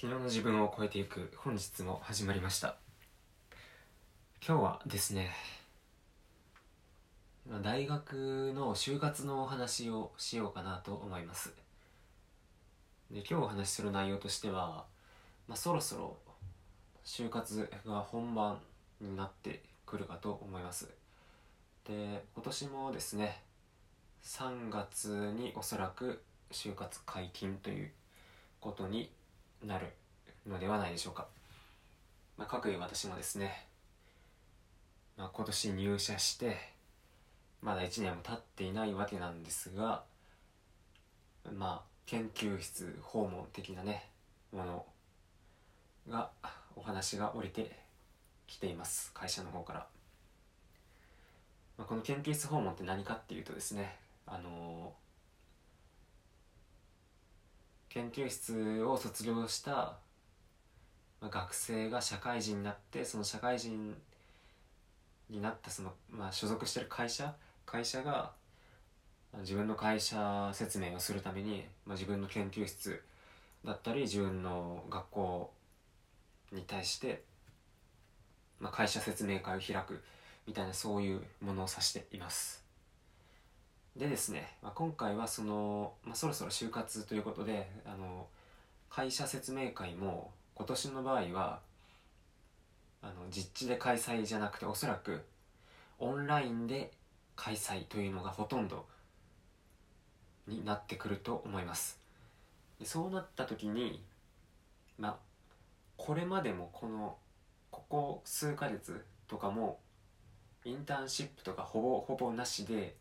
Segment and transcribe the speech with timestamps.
[0.00, 2.76] 昨日の自分を超えていく本日も始まりました。
[4.46, 5.32] 今日はですね
[7.64, 11.52] 大学の就活のお話をしようかなと思います。
[13.10, 14.84] で今日お話しする内容としては、
[15.48, 16.16] まあ、そろそろ
[17.04, 18.60] 就活が本番
[19.00, 20.88] になってくるかと思います。
[21.88, 23.42] で今年もですね
[24.22, 26.22] 3月におそらく
[26.52, 27.90] 就活解禁という
[28.60, 29.10] ことに
[29.64, 29.86] なる
[30.46, 31.26] のではないでしょうか、
[32.36, 33.66] まあ、各位私もですね、
[35.16, 36.56] まあ、今年入社して
[37.62, 40.02] まだ1年も経っていないわけなんですが
[41.56, 44.08] まあ研究室訪問的なね
[44.52, 44.86] もの
[46.08, 46.30] が
[46.76, 47.76] お話が降りて
[48.46, 49.12] きています。
[49.12, 49.86] 会社の方から、
[51.76, 55.07] まあ、この研究室訪問って何かっていうとですねあのー
[57.88, 59.96] 研究室を卒業した、
[61.20, 63.96] 学生が社会人になってその社会人
[65.28, 67.34] になったその、まあ、所属してる会社
[67.66, 68.30] 会社が
[69.40, 73.02] 自分の会社説明をするために、まあ、自分の研究室
[73.64, 75.50] だったり自分の学校
[76.52, 77.22] に対して、
[78.60, 80.02] まあ、会社説明会を開く
[80.46, 82.67] みたいなそういうものを指しています。
[83.98, 88.28] でですね、まあ、今回はその、まあ、そろそろ就活ということであの
[88.88, 91.58] 会社説明会も今年の場合は
[93.02, 95.24] あの実地で開催じゃなくておそらく
[95.98, 96.92] オンラインで
[97.34, 98.86] 開催というのがほとんど
[100.46, 101.98] になってくると思います。
[102.78, 104.00] でそうなった時に
[104.96, 105.16] まあ
[105.96, 107.16] これまでもこの
[107.72, 109.80] ここ数ヶ月とかも
[110.64, 112.94] インターンシップとかほぼほぼなしで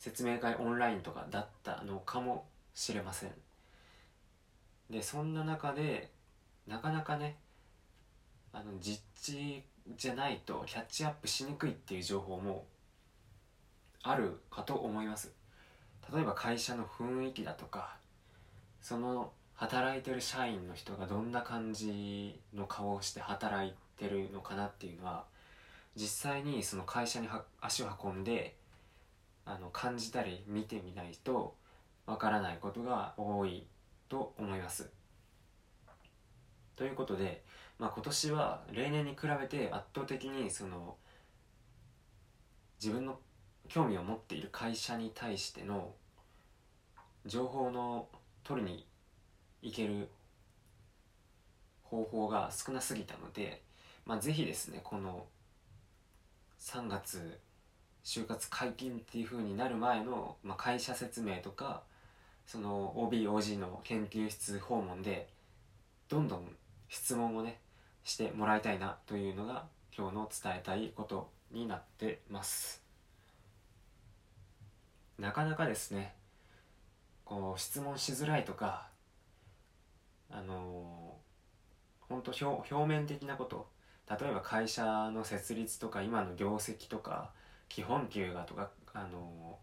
[0.00, 3.30] 説明会オンラインとかだったのかもしれません。
[4.90, 6.10] でそんな中で
[6.66, 7.36] なかなかね
[8.52, 9.62] あの実地
[9.96, 12.64] じゃないとキャッチアップしにくいっていう情報も
[14.02, 15.30] あるかと思います。
[16.12, 17.96] 例えば会社の雰囲気だとか
[18.80, 25.24] その働いてる社員の人がどんな感じの顔をして働いてるのかなっていうのは
[25.94, 27.28] 実際にその会社に
[27.60, 28.56] 足を運んで
[29.44, 31.56] あの感じたり見てみないと
[32.06, 33.66] わからないことが多い
[34.08, 34.90] と思います。
[36.76, 37.44] ということで、
[37.78, 40.96] まあ、今年は例年に比べて圧倒的にその
[42.82, 43.18] 自分の
[43.68, 45.94] 興味を持っている会社に対しての
[47.26, 48.08] 情報の
[48.42, 48.86] 取りに
[49.62, 50.08] 行ける
[51.82, 53.62] 方法が少なすぎたので、
[54.06, 55.26] まあ、ぜひですねこの
[56.58, 57.38] 3月
[58.02, 61.82] 就活解禁っていう風になる前の、まあ、会社説明とか
[62.46, 65.28] その OBOG の研究室訪問で
[66.08, 66.56] どんどん
[66.88, 67.60] 質問をね
[68.02, 69.66] してもらいたいなというのが
[69.96, 72.82] 今日の伝えたいことになってます。
[75.18, 76.14] なかなかですね
[77.24, 78.88] こう質問しづらいとか
[80.30, 81.14] あの
[82.00, 83.68] 本当表表面的なこと
[84.08, 87.30] 例えば会社の設立とか今の業績とか
[87.70, 89.56] 基本給がとかあの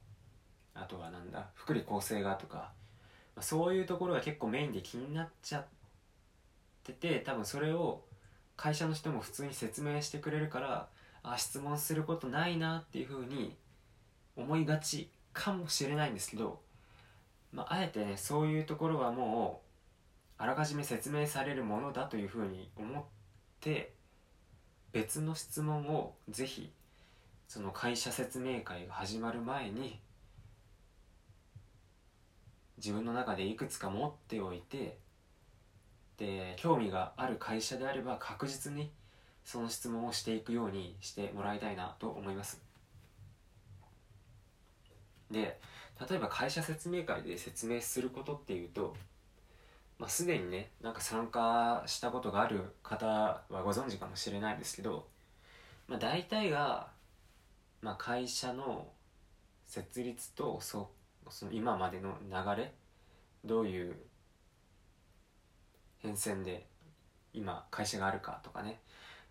[0.73, 2.71] あとはなんだ福利厚生がとか
[3.35, 5.65] まあそういうところが結構メインで気になっちゃっ
[6.83, 8.01] てて多分それを
[8.55, 10.87] 会社の人も普通に説明してくれるから
[11.21, 13.55] あ質問することないなっていうふうに
[14.35, 16.59] 思いがちかもしれないんですけど、
[17.51, 19.61] まあ、あえてねそういうところはも
[20.39, 23.03] うあらかじめ説明されるものだというふうに思っ
[23.59, 23.93] て
[24.93, 26.71] 別の質問をぜひ
[27.47, 29.99] その会社説明会が始まる前に
[32.77, 34.97] 自分の中でいくつか持っておいて
[36.17, 38.91] で興味がある会社であれば確実に
[39.43, 42.61] その質問をしていくようにしてもらいたいなと思います。
[45.31, 45.59] で
[46.09, 48.95] 例えば会社説明会で説明することっていうと、
[49.97, 55.07] まあ、すでにねなんか参加したことがある方はご存知かもしれないですけど、
[55.87, 56.87] まあ、大体が、
[57.87, 58.85] まあ、会社の
[59.65, 60.91] 設立とそ
[61.29, 62.73] その今までの流れ
[63.45, 63.95] どういう
[65.99, 66.67] 変遷で
[67.31, 68.81] 今会社があるかとかね。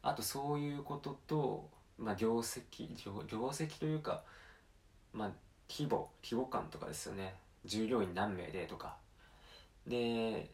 [0.01, 1.69] あとそういうことと、
[1.99, 4.23] まあ、業績業業績というか、
[5.13, 5.31] まあ、
[5.69, 7.35] 規模規模感とかですよね。
[7.67, 8.97] 従業員何名でとか。
[9.87, 10.51] で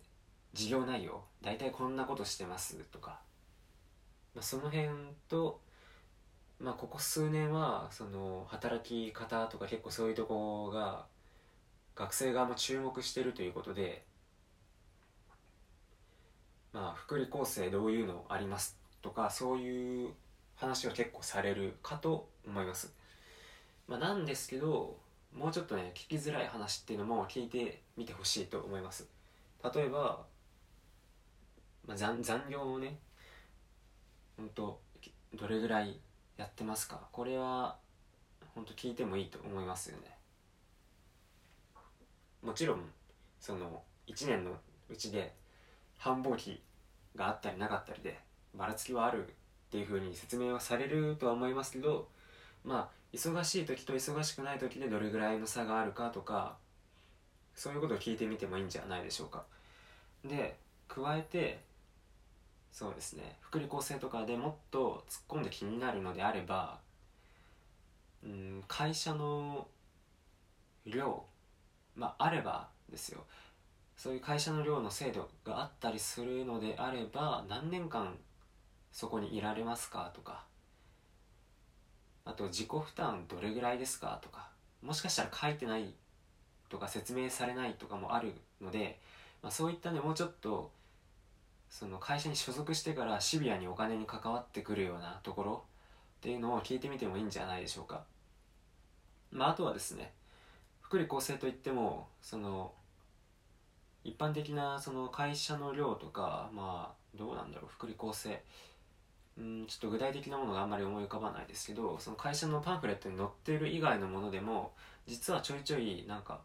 [0.52, 3.20] 事業内容大体こんなことしてますとか、
[4.34, 4.88] まあ、その辺
[5.28, 5.60] と、
[6.62, 11.06] まあ、ここ数年はその働き方とか結構そういうとこが
[11.96, 14.04] 学生側も注目してるということで
[16.72, 20.10] まあ福利厚生どういうのありますとかそういう
[20.54, 22.94] 話は結構されるかと思います、
[23.88, 24.96] まあ、なんですけど
[25.36, 29.08] もうちょっとね聞きづらい話っていうのも聞いてみてほしいと思います。
[29.74, 30.24] 例えば、
[31.86, 32.98] まあ、残残業をね
[34.36, 34.78] 本当
[35.34, 35.98] どれぐらい
[36.36, 37.00] やってますか？
[37.12, 37.76] これは
[38.54, 40.16] 本当聞いてもいいと思いますよね。
[42.42, 42.80] もちろん
[43.40, 44.52] その1年の
[44.88, 45.32] うちで
[45.96, 46.62] 繁忙期
[47.14, 48.18] があったりなかったりで
[48.54, 49.30] ばらつきはあるっ
[49.70, 52.08] ていうふうに説明はされるとは思いますけど
[52.64, 56.56] まあ忙しい時と忙しくない時でどれぐらいの差があるかとか
[57.54, 59.44] そういうことを聞いてみてもいいんじゃないでしょうか。
[60.24, 60.56] で
[60.88, 61.60] 加えて
[62.72, 63.36] そうですね。
[63.42, 66.78] 福利厚生とかでもっと突っ込んで気になるのであれば
[68.24, 69.68] うん会社の
[70.86, 71.22] 量
[71.94, 73.24] まああればですよ。
[73.96, 78.16] そういう会社の寮の制度があったりするのであれば何年間
[78.90, 80.44] そこにいられますかとか
[82.24, 84.48] あと自己負担どれぐらいですかとか
[84.82, 85.94] もしかしたら書いてない
[86.68, 88.98] とか説明されないとかもあるので、
[89.42, 90.70] まあ、そういったねもうちょっと
[91.72, 95.64] その会社に所属してからシビアにお金に関わってくるようなところ
[96.18, 98.04] っていうのを聞いてみてもいいんじゃないでしょうか。
[99.30, 100.12] まあ、あとはですね
[100.82, 102.72] 福利厚生といってもその
[104.04, 108.42] 一般的なその会社の量とかまあどうなんだろう福利厚生
[109.38, 114.72] うんちょっと具体的なものがあんまり思い浮かばないですけどその会社のパンフレットに載っている以外のものでも
[115.06, 116.42] 実はちょいちょいなんか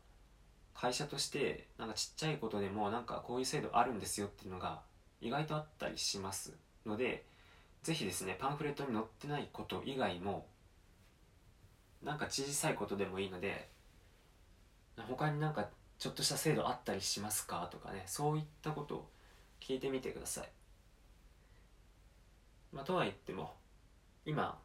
[0.74, 4.87] 会社としてなんかちっちゃいことでもなんかこういう制度あるんですよっていうのが
[5.22, 6.54] 意外とあったりします。
[6.86, 7.26] ので
[7.84, 10.46] ぜひですねパンフレットに載ってないこと以外も
[12.04, 13.70] なんか小さいことでもいいので
[15.08, 15.68] 他になんか
[16.00, 19.10] ちょっとした制度あったりしますかとかねそういったことを
[19.60, 20.50] 聞いてみてください、
[22.72, 23.54] まあ、とは言っても
[24.26, 24.58] 今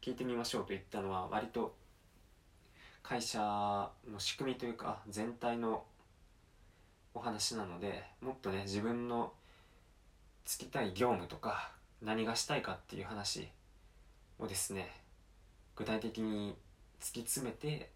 [0.00, 1.74] 聞いてみましょうと言ったのは割と
[3.02, 5.84] 会社の仕組みというか全体の
[7.14, 9.32] お話なのでもっとね自分の
[10.44, 11.72] つきたい業務とか
[12.02, 13.48] 何がしたいかっていう話
[14.38, 14.90] をですね
[15.76, 16.56] 具体的に
[17.00, 17.90] 突き詰めて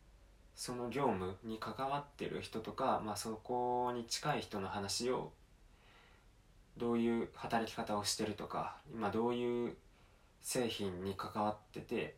[0.54, 5.32] その業務に関わってる人とか、まあ、そこに近い人の話を
[6.78, 9.76] どういう働き方をしてるとか今どういう
[10.40, 12.16] 製品に関わってて、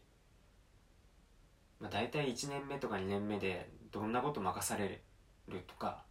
[1.80, 5.00] まあ、大体1年目とか2年目でどんなこと任され
[5.48, 6.02] るとか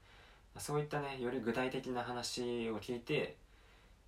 [0.58, 3.38] そういったねより具体的な話を聞いて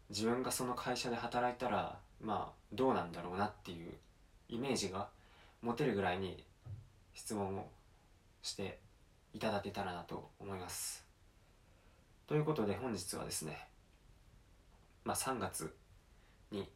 [0.09, 3.93] 自分がその会社で働いたらまあどうなんだろうなっていう
[4.49, 5.07] イメージが
[5.61, 6.43] 持てるぐらいに
[7.13, 7.67] 質問を
[8.41, 8.79] して
[9.33, 11.05] いただけたらなと思います。
[12.27, 13.67] ということで本日はですね、
[15.03, 15.73] まあ、3月
[16.51, 16.67] に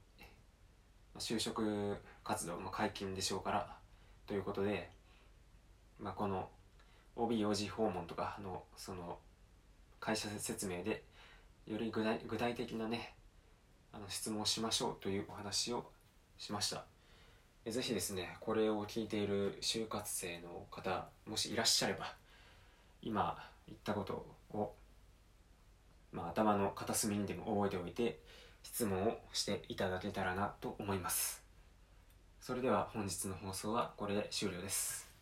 [1.18, 3.76] 就職活動の解禁でしょうから
[4.26, 4.90] ということで、
[6.00, 6.50] まあ、この
[7.16, 9.20] OBOG 訪問とかのその
[10.00, 11.04] 会社説明で
[11.68, 13.14] より具体具体的なね
[13.94, 15.86] あの質問しましょうというお話を
[16.38, 16.84] しました。
[17.72, 22.14] ぜひですねこれを聞いている就活生の方もしいらっしゃれば
[23.02, 23.38] 今
[23.68, 24.74] 言ったことを、
[26.12, 28.20] まあ、頭の片隅にでも覚えておいて
[28.64, 31.44] 質問をしていただけたらなと思います。
[32.42, 35.13] それでは本日の放送はこれで終了です。